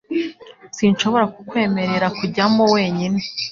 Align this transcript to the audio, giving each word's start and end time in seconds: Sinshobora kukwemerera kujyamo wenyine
Sinshobora 0.77 1.25
kukwemerera 1.35 2.07
kujyamo 2.17 2.63
wenyine 2.73 3.19